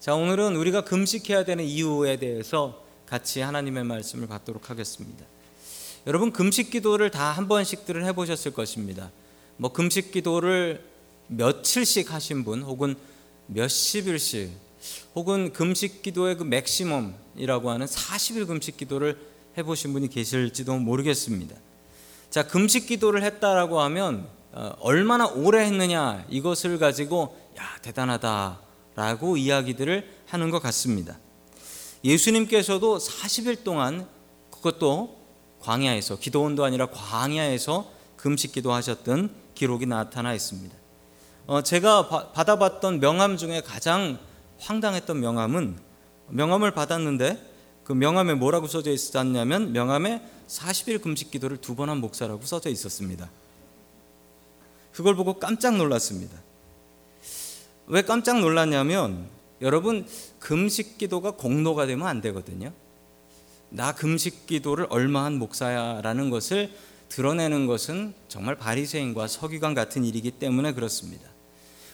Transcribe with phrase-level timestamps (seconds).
[0.00, 5.24] 자, 오늘은 우리가 금식해야 되는 이유에 대해서 같이 하나님의 말씀을 받도록 하겠습니다.
[6.06, 9.10] 여러분 금식 기도를 다 한 번씩들은 해 보셨을 것입니다.
[9.56, 10.84] 뭐 금식 기도를
[11.26, 12.94] 며칠씩 하신 분 혹은
[13.48, 14.50] 몇십일씩
[15.16, 19.18] 혹은 금식 기도의 그 맥시멈이라고 하는 40일 금식 기도를
[19.56, 21.56] 해 보신 분이 계실지도 모르겠습니다.
[22.30, 28.67] 자, 금식 기도를 했다라고 하면 어, 얼마나 오래 했느냐 이것을 가지고 야, 대단하다
[28.98, 31.20] 라고 이야기들을 하는 것 같습니다.
[32.02, 34.08] 예수님께서도 40일 동안
[34.50, 35.16] 그것도
[35.60, 40.74] 광야에서 기도원도 아니라 광야에서 금식 기도하셨던 기록이 나타나 있습니다.
[41.46, 44.18] 어, 제가 바, 받아봤던 명함 중에 가장
[44.58, 45.78] 황당했던 명함은
[46.30, 52.44] 명함을 받았는데 그 명함에 뭐라고 써져 있었냐면 명함에 40일 금식 기도를 두 번 한 목사라고
[52.44, 53.30] 써져 있었습니다.
[54.92, 56.36] 그걸 보고 깜짝 놀랐습니다.
[57.88, 59.28] 왜 깜짝 놀랐냐면
[59.62, 60.06] 여러분
[60.38, 62.72] 금식 기도가 공로가 되면 안 되거든요.
[63.70, 66.70] 나 금식 기도를 얼마 한 목사야라는 것을
[67.08, 71.30] 드러내는 것은 정말 바리새인과 서기관 같은 일이기 때문에 그렇습니다.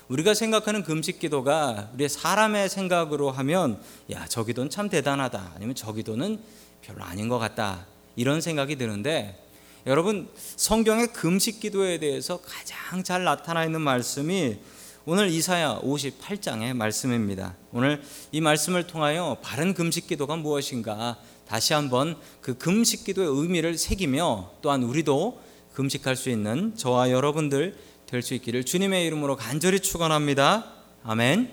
[0.08, 5.52] 우리가 생각하는 금식 기도가 우리 사람의 생각으로 하면 야, 저 기도는 참 대단하다.
[5.54, 6.40] 아니면 저 기도는
[6.82, 7.86] 별로 아닌 것 같다.
[8.16, 9.40] 이런 생각이 드는데
[9.86, 14.58] 여러분 성경의 금식 기도에 대해서 가장 잘 나타나 있는 말씀이
[15.06, 17.54] 오늘 이사야 58장의 말씀입니다.
[17.72, 18.02] 오늘
[18.32, 24.82] 이 말씀을 통하여 바른 금식 기도가 무엇인가 다시 한번 그 금식 기도의 의미를 새기며 또한
[24.82, 25.42] 우리도
[25.74, 30.72] 금식할 수 있는 저와 여러분들 될 수 있기를 주님의 이름으로 간절히 축원합니다.
[31.02, 31.50] 아멘.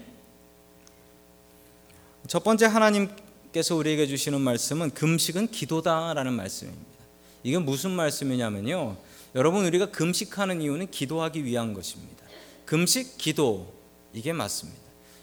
[2.27, 6.85] 첫 번째 하나님께서 우리에게 주시는 말씀은 금식은 기도다라는 말씀입니다.
[7.43, 8.95] 이게 무슨 말씀이냐면요.
[9.33, 12.20] 여러분 우리가 금식하는 이유는 기도하기 위한 것입니다.
[12.71, 13.73] 금식, 기도
[14.13, 14.79] 이게 맞습니다.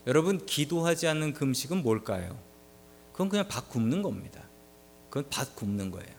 [0.06, 2.38] 여러분 기도하지 않는 금식은 뭘까요?
[3.12, 4.42] 그건 그냥 밥 굶는 겁니다.
[5.08, 6.10] 그건 밥 굶는 거예요.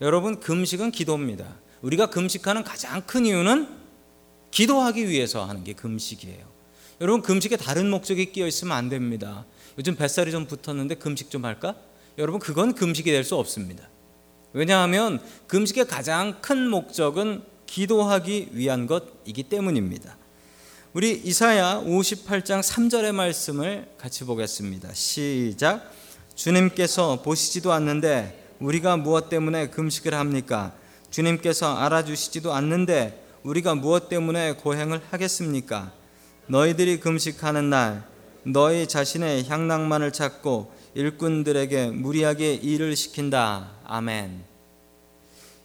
[0.00, 1.56] 여러분 금식은 기도입니다.
[1.82, 3.68] 우리가 금식하는 가장 큰 이유는
[4.50, 6.46] 기도하기 위해서 하는 게 금식이에요.
[7.02, 9.44] 여러분 금식에 다른 목적이 끼어 있으면 안 됩니다.
[9.76, 11.76] 요즘 뱃살이 좀 붙었는데 금식 좀 할까?
[12.16, 13.90] 여러분 그건 금식이 될 수 없습니다.
[14.54, 20.16] 왜냐하면 금식의 가장 큰 목적은 기도하기 위한 것이기 때문입니다.
[20.96, 24.94] 우리 이사야 58장 3절의 말씀을 같이 보겠습니다.
[24.94, 25.92] 시작.
[26.34, 30.72] 주님께서 보시지도 않는데 우리가 무엇 때문에 금식을 합니까?
[31.10, 35.92] 주님께서 알아주시지도 않는데 우리가 무엇 때문에 고행을 하겠습니까?
[36.46, 38.08] 너희들이 금식하는 날
[38.44, 43.72] 너희 자신의 향락만을 찾고 일꾼들에게 무리하게 일을 시킨다.
[43.84, 44.55] 아멘.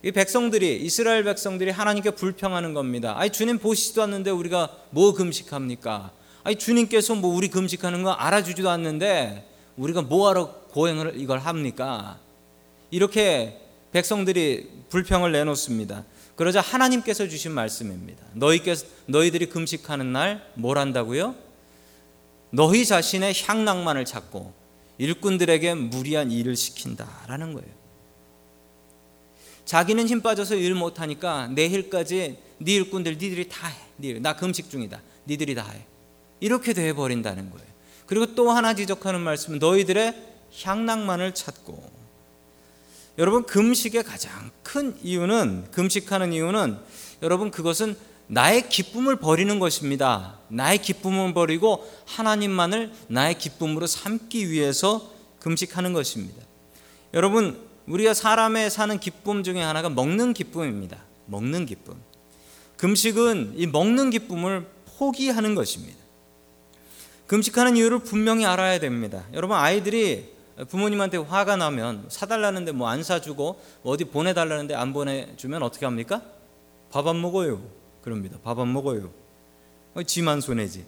[0.03, 3.13] 이 백성들이 이스라엘 백성들이 하나님께 불평하는 겁니다.
[3.17, 6.11] 아니 주님 보시지도 않는데 우리가 뭐 금식합니까?
[6.43, 9.47] 아니 주님께서 뭐 우리 금식하는 거 알아주지도 않는데
[9.77, 12.19] 우리가 뭐하러 고행을 이걸 합니까?
[12.89, 13.59] 이렇게
[13.91, 16.03] 백성들이 불평을 내놓습니다.
[16.35, 18.23] 그러자 하나님께서 주신 말씀입니다.
[18.33, 21.35] 너희께서 너희들이 금식하는 날 뭘 한다고요?
[22.49, 24.53] 너희 자신의 향락만을 찾고
[24.97, 27.80] 일꾼들에게 무리한 일을 시킨다라는 거예요.
[29.71, 34.19] 자기는 힘 빠져서 일 못하니까 내일까지 네 일꾼들 니들이 다 해.
[34.19, 35.01] 나 금식 중이다.
[35.25, 35.85] 니들이 다 해.
[36.41, 37.65] 이렇게 돼 버린다는 거예요.
[38.05, 40.13] 그리고 또 하나 지적하는 말씀은 너희들의
[40.61, 41.89] 향락만을 찾고
[43.17, 46.77] 여러분 금식의 가장 큰 이유는 금식하는 이유는
[47.21, 47.95] 여러분 그것은
[48.27, 50.37] 나의 기쁨을 버리는 것입니다.
[50.49, 56.43] 나의 기쁨을 버리고 하나님만을 나의 기쁨으로 삼기 위해서 금식하는 것입니다.
[57.13, 60.97] 여러분 우리가 사람의 사는 기쁨 중에 하나가 먹는 기쁨입니다.
[61.25, 61.95] 먹는 기쁨.
[62.77, 64.65] 금식은 이 먹는 기쁨을
[64.97, 65.99] 포기하는 것입니다.
[67.27, 69.23] 금식하는 이유를 분명히 알아야 됩니다.
[69.33, 70.31] 여러분 아이들이
[70.69, 76.21] 부모님한테 화가 나면 사달라는데 뭐 안 사주고 어디 보내달라는데 안 보내주면 어떻게 합니까?
[76.91, 77.61] 밥 안 먹어요.
[78.03, 78.37] 그럽니다.
[78.43, 79.11] 밥 안 먹어요.
[80.07, 80.85] 지만 손해지.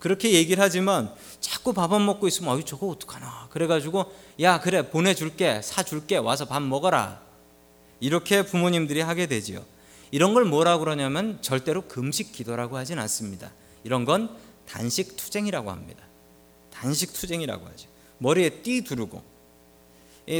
[0.00, 3.48] 그렇게 얘기를 하지만 자꾸 밥 안 먹고 있으면 어이 저거 어떡하나.
[3.50, 7.20] 그래가지고 야 그래 보내줄게 사줄게 와서 밥 먹어라.
[8.00, 9.64] 이렇게 부모님들이 하게 되지요.
[10.10, 13.52] 이런 걸 뭐라고 그러냐면 절대로 금식 기도라고 하진 않습니다.
[13.84, 14.36] 이런 건
[14.66, 16.02] 단식 투쟁이라고 합니다.
[16.72, 17.88] 단식 투쟁이라고 하죠.
[18.18, 19.22] 머리에 띠 두르고.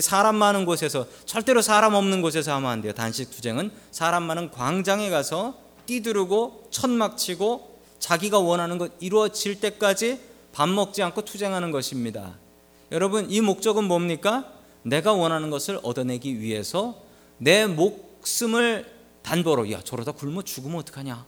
[0.02, 2.92] 사람 많은 곳에서 절대로 사람 없는 곳에서 하면 안 돼요.
[2.92, 7.69] 단식 투쟁은 사람 많은 광장에 가서 띠 두르고 천막 치고
[8.00, 10.20] 자기가 원하는 것 이루어질 때까지
[10.52, 12.36] 밥 먹지 않고 투쟁하는 것입니다.
[12.90, 14.52] 여러분, 이 목적은 뭡니까?
[14.82, 17.00] 내가 원하는 것을 얻어내기 위해서
[17.38, 18.90] 내 목숨을
[19.22, 21.24] 단보로, 야, 저러다 굶어 죽으면 어떡하냐?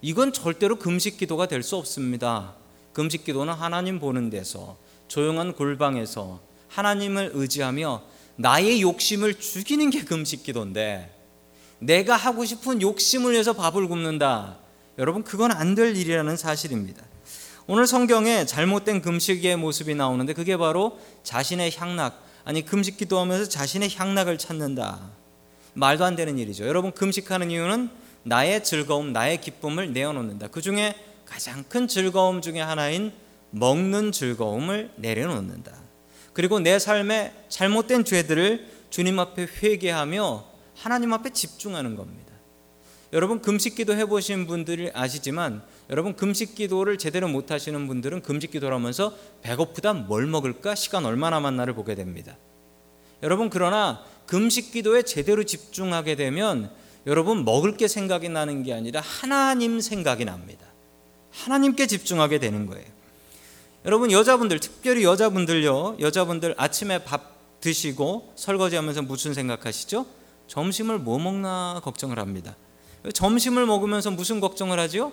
[0.00, 2.54] 이건 절대로 금식 기도가 될 수 없습니다.
[2.92, 4.76] 금식 기도는 하나님 보는 데서
[5.08, 8.02] 조용한 골방에서 하나님을 의지하며
[8.36, 11.14] 나의 욕심을 죽이는 게 금식 기도인데
[11.78, 14.61] 내가 하고 싶은 욕심을 위해서 밥을 굶는다.
[14.98, 17.02] 여러분 그건 안 될 일이라는 사실입니다.
[17.66, 24.36] 오늘 성경에 잘못된 금식의 모습이 나오는데 그게 바로 자신의 향락 아니 금식 기도하면서 자신의 향락을
[24.36, 25.10] 찾는다.
[25.74, 26.66] 말도 안 되는 일이죠.
[26.66, 27.88] 여러분 금식하는 이유는
[28.24, 30.48] 나의 즐거움, 나의 기쁨을 내어놓는다.
[30.48, 33.12] 그 중에 가장 큰 즐거움 중에 하나인
[33.50, 35.72] 먹는 즐거움을 내려놓는다.
[36.32, 42.31] 그리고 내 삶의 잘못된 죄들을 주님 앞에 회개하며 하나님 앞에 집중하는 겁니다.
[43.12, 48.74] 여러분 금식 기도 해보신 분들이 아시지만 여러분 금식 기도를 제대로 못 하시는 분들은 금식 기도를
[48.74, 52.36] 하면서 배고프다 뭘 먹을까 시간 얼마 남았나를 보게 됩니다.
[53.22, 56.70] 여러분 그러나 금식 기도에 제대로 집중하게 되면
[57.06, 60.66] 여러분 먹을 게 생각이 나는 게 아니라 하나님 생각이 납니다.
[61.32, 62.86] 하나님께 집중하게 되는 거예요.
[63.84, 65.96] 여러분 여자분들 특별히 여자분들요.
[66.00, 70.06] 여자분들 아침에 밥 드시고 설거지하면서 무슨 생각하시죠?
[70.46, 72.56] 점심을 뭐 먹나 걱정을 합니다.
[73.10, 75.12] 점심을 먹으면서 무슨 걱정을 하죠?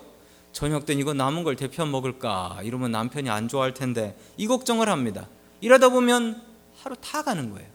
[0.52, 2.60] 저녁 때 이거 남은 걸 대편 먹을까?
[2.62, 5.28] 이러면 남편이 안 좋아할 텐데 이 걱정을 합니다.
[5.60, 6.42] 이러다 보면
[6.82, 7.68] 하루 다 가는 거예요.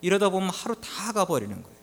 [0.00, 1.78] 이러다 보면 하루 다 가버리는 거예요.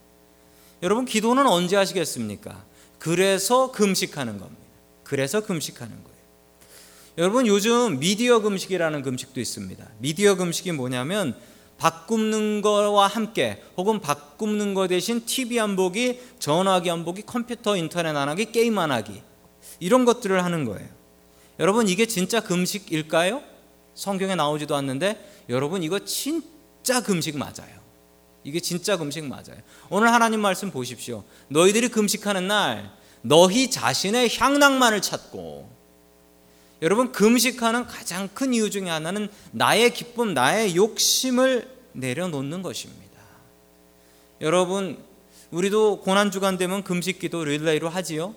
[0.84, 2.64] 여러분 기도는 언제 하시겠습니까?
[3.00, 4.62] 그래서 금식하는 겁니다.
[5.04, 6.16] 그래서 금식하는 거예요.
[7.18, 9.88] 여러분 요즘 미디어 금식이라는 금식도 있습니다.
[10.00, 11.36] 미디어 금식이 뭐냐면
[11.78, 17.24] 밥 굽는 거와 함께 혹은 밥 굽는 거 대신 TV 안 보기, 전화기 안 보기,
[17.24, 19.22] 컴퓨터 인터넷 안 하기, 게임 안 하기
[19.80, 20.88] 이런 것들을 하는 거예요.
[21.60, 23.42] 여러분 이게 진짜 금식일까요?
[23.94, 27.86] 성경에 나오지도 않는데 여러분 이거 진짜 금식 맞아요.
[28.44, 29.58] 이게 진짜 금식 맞아요.
[29.90, 31.24] 오늘 하나님 말씀 보십시오.
[31.48, 35.70] 너희들이 금식하는 날 너희 자신의 향락만을 찾고
[36.86, 43.20] 여러분 금식하는 가장 큰 이유 중에 하나는 나의 기쁨, 나의 욕심을 내려놓는 것입니다.
[44.40, 45.04] 여러분
[45.50, 48.36] 우리도 고난 주간 되면 금식 기도 릴레이로 하지요.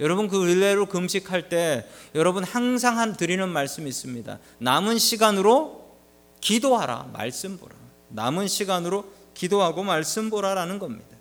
[0.00, 4.38] 여러분 그 릴레이로 금식할 때 여러분 항상 한 드리는 말씀이 있습니다.
[4.58, 5.96] 남은 시간으로
[6.42, 7.74] 기도하라 말씀 보라.
[8.08, 11.16] 남은 시간으로 기도하고 말씀 보라라는 겁니다.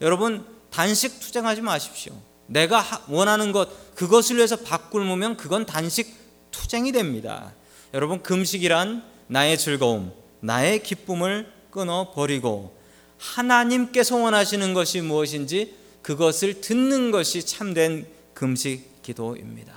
[0.00, 2.14] 여러분 단식 투쟁하지 마십시오.
[2.46, 6.14] 내가 원하는 것 그것을 위해서 밥 굶으면 그건 단식
[6.50, 7.52] 투쟁이 됩니다.
[7.92, 12.76] 여러분 금식이란 나의 즐거움, 나의 기쁨을 끊어 버리고
[13.18, 19.72] 하나님께서 원하시는 것이 무엇인지 그것을 듣는 것이 참된 금식 기도입니다.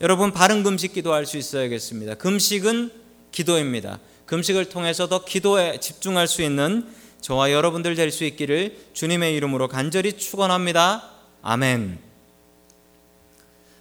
[0.00, 2.14] 여러분 바른 금식 기도할 수 있어야겠습니다.
[2.14, 2.90] 금식은
[3.32, 3.98] 기도입니다.
[4.26, 6.86] 금식을 통해서 더 기도에 집중할 수 있는
[7.20, 11.11] 저와 여러분들 될 수 있기를 주님의 이름으로 간절히 축원합니다.
[11.42, 11.98] 아멘.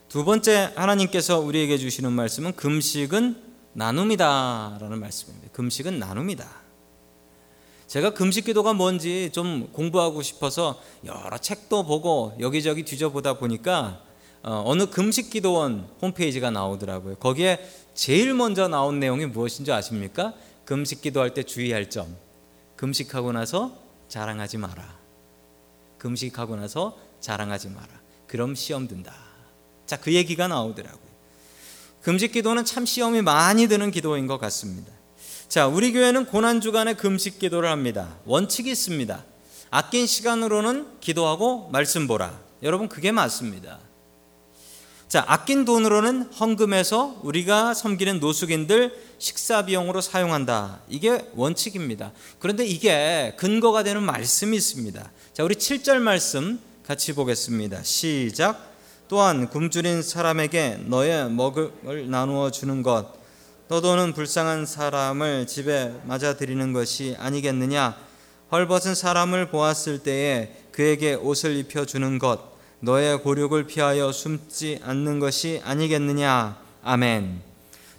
[0.09, 5.49] 두 번째 하나님께서 우리에게 주시는 말씀은 금식은 나눔이다라는 말씀입니다.
[5.53, 6.49] 금식은 나눔이다.
[7.85, 14.01] 제가 금식 기도가 뭔지 좀 공부하고 싶어서 여러 책도 보고 여기저기 뒤져보다 보니까
[14.43, 17.17] 어, 어느 금식 기도원 홈페이지가 나오더라고요.
[17.17, 17.59] 거기에
[17.93, 20.33] 제일 먼저 나온 내용이 무엇인지 아십니까?
[20.65, 22.17] 금식 기도할 때 주의할 점.
[22.75, 23.77] 금식하고 나서
[24.07, 24.97] 자랑하지 마라.
[25.99, 27.87] 금식하고 나서 자랑하지 마라.
[28.27, 29.13] 그럼 시험 든다.
[29.85, 31.11] 자, 그 얘기가 나오더라고요.
[32.01, 34.91] 금식 기도는 참 시험이 많이 드는 기도인 것 같습니다.
[35.47, 38.17] 자, 우리 교회는 고난 주간에 금식 기도를 합니다.
[38.25, 39.23] 원칙이 있습니다.
[39.69, 42.39] 아낀 시간으로는 기도하고 말씀 보라.
[42.63, 43.79] 여러분 그게 맞습니다.
[45.07, 50.79] 자, 아낀 돈으로는 헌금해서 우리가 섬기는 노숙인들 식사 비용으로 사용한다.
[50.87, 52.13] 이게 원칙입니다.
[52.39, 55.11] 그런데 이게 근거가 되는 말씀이 있습니다.
[55.33, 57.83] 자, 우리 7절 말씀 같이 보겠습니다.
[57.83, 58.69] 시작.
[59.07, 61.71] 또한 굶주린 사람에게 너의 먹을
[62.09, 63.13] 나누어 주는 것.
[63.69, 67.95] 너도는 불쌍한 사람을 집에 맞아들이는 것이 아니겠느냐?
[68.51, 72.41] 헐벗은 사람을 보았을 때에 그에게 옷을 입혀 주는 것.
[72.81, 76.57] 너의 고륙을 피하여 숨지 않는 것이 아니겠느냐?
[76.83, 77.41] 아멘.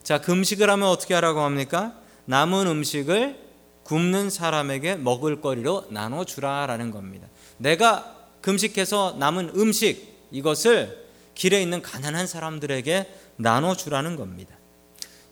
[0.03, 1.95] 자 금식을 하면 어떻게 하라고 합니까?
[2.27, 3.39] 남은 음식을
[3.85, 7.27] 굶는 사람에게 먹을 거리로 나눠 주라라는 겁니다.
[7.57, 14.55] 내가 금식해서 남은 음식 이것을 길에 있는 가난한 사람들에게 나눠 주라는 겁니다.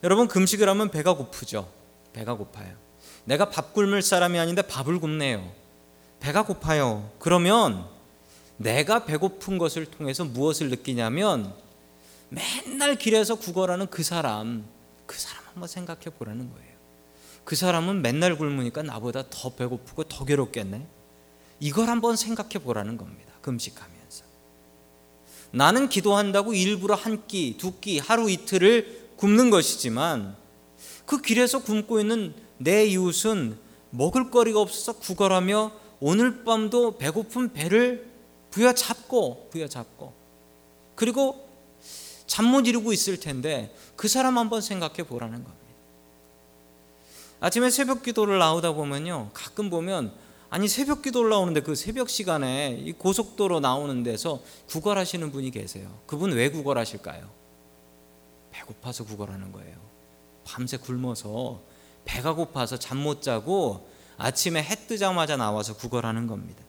[0.03, 1.71] 여러분 금식을 하면 배가 고프죠.
[2.13, 2.75] 배가 고파요.
[3.25, 5.51] 내가 밥 굶을 사람이 아닌데 밥을 굶네요.
[6.19, 7.11] 배가 고파요.
[7.19, 7.85] 그러면
[8.57, 11.53] 내가 배고픈 것을 통해서 무엇을 느끼냐면
[12.29, 14.65] 맨날 길에서 구걸하는 그 사람,
[15.05, 16.71] 그 사람 한번 생각해 보라는 거예요.
[17.43, 20.87] 그 사람은 맨날 굶으니까 나보다 더 배고프고 더 괴롭겠네.
[21.61, 23.31] 이걸 한번 생각해 보라는 겁니다.
[23.41, 24.25] 금식하면서.
[25.51, 30.35] 나는 기도한다고 일부러 한 끼, 두 끼, 하루 이틀을 굶는 것이지만
[31.05, 33.57] 그 길에서 굶고 있는 내 이웃은
[33.91, 38.09] 먹을 거리가 없어서 구걸하며 오늘 밤도 배고픈 배를
[38.49, 40.13] 부여잡고 부여잡고
[40.95, 41.47] 그리고
[42.25, 45.61] 잠 못 이루고 있을 텐데 그 사람 한번 생각해 보라는 겁니다.
[47.41, 49.29] 아침에 새벽 기도를 나오다 보면요.
[49.33, 50.13] 가끔 보면
[50.51, 55.97] 아니 새벽 기도 올라오는데 그 새벽 시간에 이 고속도로 나오는 데서 구걸하시는 분이 계세요.
[56.05, 57.29] 그분 왜 구걸하실까요?
[58.51, 59.77] 배고파서 구걸하는 거예요.
[60.43, 61.61] 밤새 굶어서
[62.03, 66.61] 배가 고파서 잠 못 자고 아침에 해 뜨자마자 나와서 구걸하는 겁니다.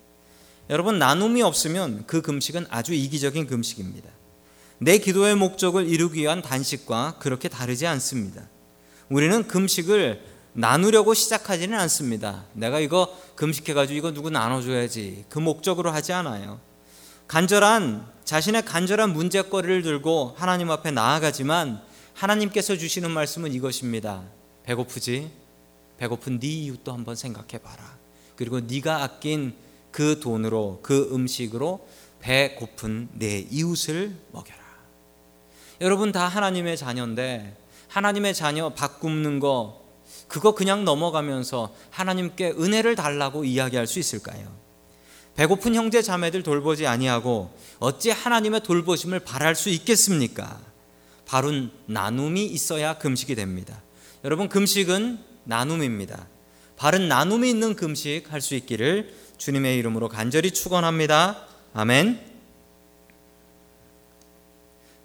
[0.71, 4.09] 여러분 나눔이 없으면 그 금식은 아주 이기적인 금식입니다.
[4.79, 8.49] 내 기도의 목적을 이루기 위한 단식과 그렇게 다르지 않습니다.
[9.09, 12.44] 우리는 금식을 나누려고 시작하지는 않습니다.
[12.52, 15.25] 내가 이거 금식해가지고 이거 누구 나눠줘야지.
[15.28, 16.61] 그 목적으로 하지 않아요.
[17.26, 21.82] 간절한, 자신의 간절한 문제거리를 들고 하나님 앞에 나아가지만
[22.14, 24.23] 하나님께서 주시는 말씀은 이것입니다.
[24.64, 25.30] 배고프지?
[25.97, 27.97] 배고픈 네 이웃도 한번 생각해 봐라.
[28.37, 29.54] 그리고 네가 아낀
[29.90, 31.87] 그 돈으로 그 음식으로
[32.21, 34.62] 배고픈 내 이웃을 먹여라.
[35.80, 37.56] 여러분 다 하나님의 자녀인데
[37.88, 39.82] 하나님의 자녀 밥 굶는 거
[40.29, 44.62] 그거 그냥 넘어가면서 하나님께 은혜를 달라고 이야기할 수 있을까요?
[45.35, 50.61] 배고픈 형제 자매들 돌보지 아니하고 어찌 하나님의 돌보심을 바랄 수 있겠습니까?
[51.26, 53.83] 바른 나눔이 있어야 금식이 됩니다.
[54.25, 56.26] 여러분 금식은 나눔입니다.
[56.76, 61.47] 바른 나눔이 있는 금식 할 수 있기를 주님의 이름으로 간절히 축원합니다.
[61.75, 62.21] 아멘.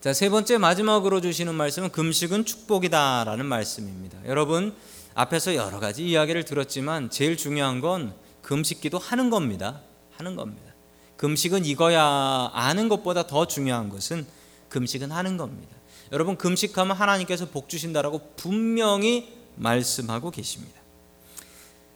[0.01, 4.19] 자, 세 번째 마지막으로 주시는 말씀은 금식은 축복이다라는 말씀입니다.
[4.25, 4.75] 여러분
[5.17, 9.81] 앞에서 여러 가지 이야기를 들었지만 제일 중요한 건 금식기도 하는 겁니다.
[10.11, 10.73] 하는 겁니다.
[11.17, 14.27] 금식은 이거야 아는 것보다 더 중요한 것은
[14.69, 15.75] 금식은 하는 겁니다.
[16.11, 20.79] 여러분 금식하면 하나님께서 복 주신다라고 분명히 말씀하고 계십니다.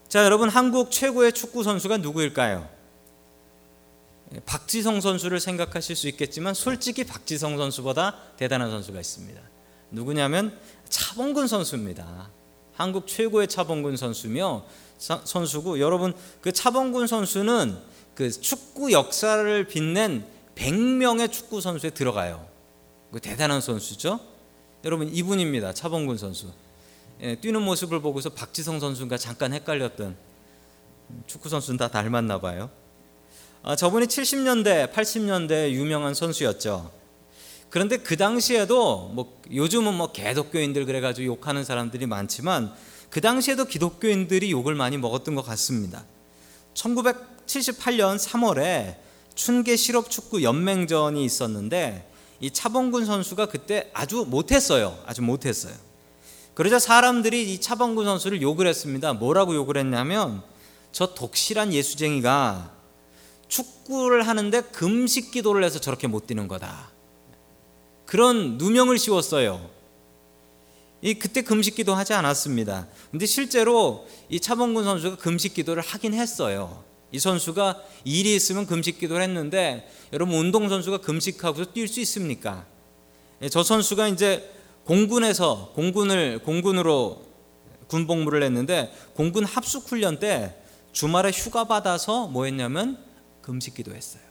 [0.10, 2.68] 자, 여러분 한국 최고의 축구 선수가 누구일까요?
[4.34, 9.40] 예, 박지성 선수를 생각하실 수 있겠지만 솔직히 박지성 선수보다 대단한 선수가 있습니다.
[9.92, 10.60] 누구냐면
[10.90, 12.32] 차범근 선수입니다.
[12.74, 14.66] 한국 최고의 차범근 선수며
[14.98, 17.78] 선수고 여러분 그 차범근 선수는
[18.16, 20.26] 그 축구 역사를 빛낸
[20.56, 22.46] 100명의 축구 선수에 들어가요.
[23.12, 24.20] 그 대단한 선수죠.
[24.84, 25.74] 여러분 이분입니다.
[25.74, 26.52] 차범근 선수.
[27.22, 30.16] 예, 뛰는 모습을 보고서 박지성 선수가 잠깐 헷갈렸던
[31.28, 32.70] 축구 선수는 다 닮았나 봐요.
[33.64, 37.01] 아, 저분이 70년대, 80년대 유명한 선수였죠.
[37.72, 42.72] 그런데 그 당시에도 뭐 요즘은 뭐 개독교인들 그래가지고 욕하는 사람들이 많지만
[43.10, 46.04] 그 당시에도 기독교인들이 욕을 많이 먹었던 것 같습니다.
[46.74, 48.98] 1978년 3월에
[49.36, 52.12] 춘계 실업 축구 연맹전이 있었는데
[52.42, 54.98] 이 차범근 선수가 그때 아주 못했어요.
[55.06, 55.74] 아주 못했어요.
[56.54, 59.14] 그러자 사람들이 이 차범근 선수를 욕을 했습니다.
[59.14, 60.44] 뭐라고 욕을 했냐면
[60.92, 62.70] 저 독실한 예수쟁이가
[63.48, 66.91] 축구를 하는데 금식 기도를 해서 저렇게 못 뛰는 거다.
[68.12, 69.70] 그런 누명을 씌웠어요.
[71.02, 72.90] 이 그때 금식 기도 하지 않았습니다.
[73.10, 76.84] 근데 실제로 이 차범근 선수가 금식 기도를 하긴 했어요.
[77.14, 82.66] 이 선수가 일이 있으면 금식 기도를 했는데 여러분 운동 선수가 금식하고서 뛸 수 있습니까?
[83.44, 84.54] 예, 저 선수가 이제
[84.84, 87.26] 공군에서 공군을 공군으로
[87.88, 90.54] 군복무를 했는데 공군 합숙 훈련 때
[90.92, 92.98] 주말에 휴가 받아서 뭐 했냐면
[93.42, 94.24] 금식 기도했어요.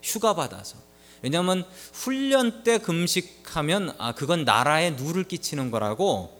[0.00, 0.87] 휴가 받아서.
[1.22, 6.36] 왜냐하면 훈련 때 금식하면 아 그건 나라에 누를 끼치는 거라고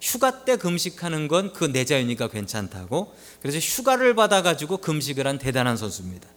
[0.00, 5.76] 휴가 때 금식하는 건 그 내 자유니까 괜찮다고 그래서 휴가를 받아 가지고 금식을 한 대단한
[5.76, 6.28] 선수입니다.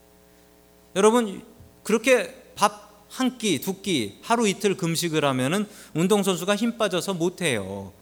[0.95, 1.43] 여러분
[1.83, 7.41] 그렇게 밥 한 끼, 두 끼, 하루 이틀 금식을 하면은 운동 선수가 힘 빠져서 못
[7.41, 7.93] 해요.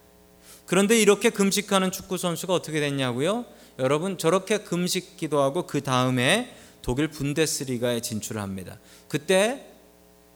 [0.66, 3.46] 그런데 이렇게 금식하는 축구 선수가 어떻게 됐냐고요?
[3.80, 8.78] 여러분 저렇게 금식 기도하고 그 다음에 독일 분데스리가에 진출을 합니다.
[9.08, 9.66] 그때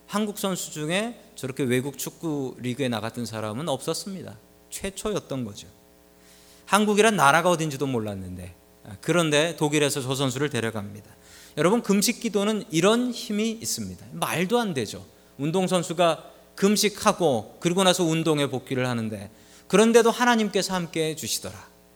[0.08, 4.38] 한국 선수 중에 저렇게 외국 축구 리그에 나갔던 사람은 없었습니다.
[4.72, 5.68] 최초였던 거죠.
[6.66, 11.10] 한국이란 나라가 어딘지도 몰랐는데 아, 그런데 독일에서 저 선수를 데려갑니다.
[11.58, 14.06] 여러분 금식 기도는 이런 힘이 있습니다.
[14.13, 15.06] 말도 안 되죠.
[15.38, 19.30] 운동 선수가 금식하고 그리고 나서 운동에 복귀를 하는데
[19.68, 21.56] 그런데도 하나님께서 함께 해 주시더라.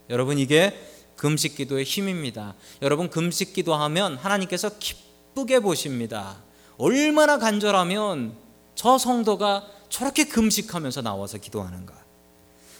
[0.09, 0.73] 여러분 이게
[1.21, 2.55] 금식 기도의 힘입니다.
[2.81, 6.37] 여러분 금식 기도하면 하나님께서 기쁘게 보십니다.
[6.79, 8.33] 얼마나 간절하면
[8.73, 11.93] 저 성도가 저렇게 금식하면서 나와서 기도하는가.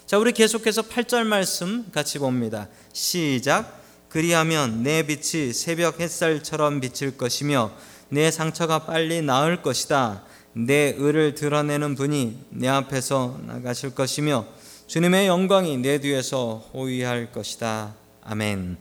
[0.07, 2.67] 자, 우리 계속해서 8절 말씀 같이 봅니다.
[2.93, 3.79] 시작.
[4.09, 7.71] 그리하면 내 빛이 새벽 햇살처럼 비칠 것이며
[8.09, 10.23] 내 상처가 빨리 나을 것이다.
[10.53, 14.47] 내 의를 드러내는 분이 내 앞에서 나가실 것이며
[14.87, 18.00] 주님의 영광이 내 뒤에서 호위할 것이다.
[18.23, 18.77] 아멘.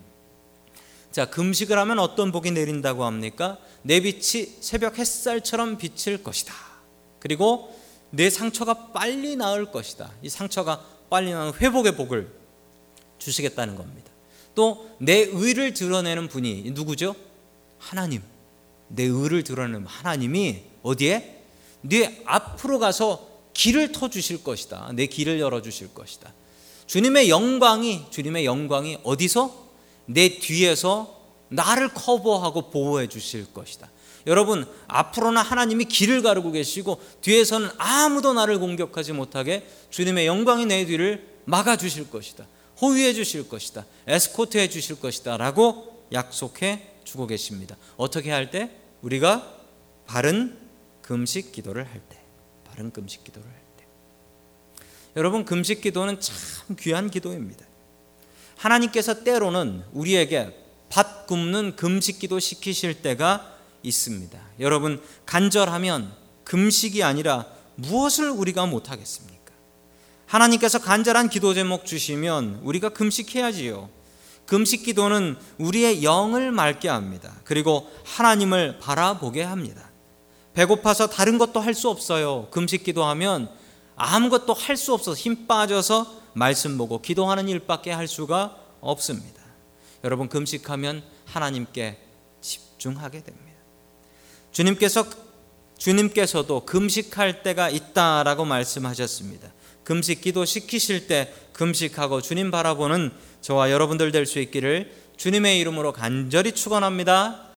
[1.12, 3.58] 자, 금식을 하면 어떤 복이 내린다고 합니까?
[3.82, 6.54] 내 빛이 새벽 햇살처럼 비칠 것이다.
[7.18, 7.74] 그리고
[8.10, 10.12] 내 상처가 빨리 나을 것이다.
[10.22, 12.30] 이 상처가 빨리 나는 회복의 복을
[13.18, 14.10] 주시겠다는 겁니다.
[14.54, 17.16] 또 내 의를 드러내는 분이 누구죠?
[17.78, 18.22] 하나님.
[18.88, 21.42] 내 의를 드러내는 하나님이 어디에?
[21.82, 24.92] 네 앞으로 가서 길을 터 주실 것이다.
[24.94, 26.32] 내 길을 열어 주실 것이다.
[26.90, 29.68] 주님의 영광이 주님의 영광이 어디서
[30.06, 33.88] 내 뒤에서 나를 커버하고 보호해 주실 것이다.
[34.26, 41.28] 여러분, 앞으로는 하나님이 길을 가르고 계시고 뒤에서는 아무도 나를 공격하지 못하게 주님의 영광이 내 뒤를
[41.44, 42.48] 막아 주실 것이다.
[42.82, 43.86] 호위해 주실 것이다.
[44.08, 47.76] 에스코트해 주실 것이다라고 약속해 주고 계십니다.
[47.98, 48.68] 어떻게 할 때?
[49.02, 49.48] 우리가
[50.06, 50.58] 바른
[51.02, 52.20] 금식 기도를 할 때.
[52.64, 53.69] 바른 금식 기도를 할 때.
[55.16, 57.64] 여러분, 금식 기도는 참 귀한 기도입니다.
[58.56, 60.56] 하나님께서 때로는 우리에게
[60.88, 64.38] 밥 굽는 금식 기도 시키실 때가 있습니다.
[64.60, 66.12] 여러분, 간절하면
[66.44, 69.40] 금식이 아니라 무엇을 우리가 못 하겠습니까?
[70.26, 73.88] 하나님께서 간절한 기도 제목 주시면 우리가 금식해야지요.
[74.46, 77.34] 금식 기도는 우리의 영을 맑게 합니다.
[77.44, 79.90] 그리고 하나님을 바라보게 합니다.
[80.54, 82.48] 배고파서 다른 것도 할 수 없어요.
[82.50, 83.48] 금식 기도하면
[84.00, 89.42] 아무것도 할 수 없어서 힘 빠져서 말씀 보고 기도하는 일밖에 할 수가 없습니다.
[90.04, 91.98] 여러분 금식하면 하나님께
[92.40, 93.58] 집중하게 됩니다.
[94.52, 95.04] 주님께서
[95.76, 99.52] 주님께서도 금식할 때가 있다라고 말씀하셨습니다.
[99.84, 106.52] 금식 기도 시키실 때 금식하고 주님 바라보는 저와 여러분들 될 수 있기를 주님의 이름으로 간절히
[106.52, 107.48] 축원합니다.